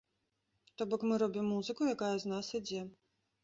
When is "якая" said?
1.95-2.13